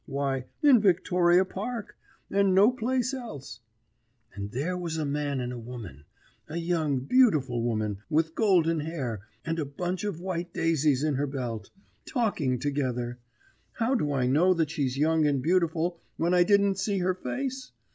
Why, 0.07 0.45
in 0.63 0.81
Victoria 0.81 1.45
Park, 1.45 1.95
and 2.31 2.55
no 2.55 2.71
place 2.71 3.13
else. 3.13 3.59
And 4.33 4.49
there 4.49 4.75
was 4.75 4.97
a 4.97 5.05
man 5.05 5.39
and 5.39 5.53
a 5.53 5.59
woman 5.59 6.05
a 6.49 6.57
young 6.57 7.01
beautiful 7.01 7.61
woman, 7.61 7.99
with 8.09 8.33
golden 8.33 8.79
hair, 8.79 9.21
and 9.45 9.59
a 9.59 9.63
bunch 9.65 10.03
of 10.03 10.19
white 10.19 10.53
daisies 10.53 11.03
in 11.03 11.13
her 11.13 11.27
belt 11.27 11.69
talking 12.03 12.57
together. 12.57 13.19
How 13.73 13.93
do 13.93 14.11
I 14.11 14.25
know 14.25 14.55
that 14.55 14.71
she's 14.71 14.97
young 14.97 15.27
and 15.27 15.39
beautiful 15.39 15.99
when 16.17 16.33
I 16.33 16.45
didn't 16.45 16.79
see 16.79 16.97
her 16.97 17.13
face? 17.13 17.71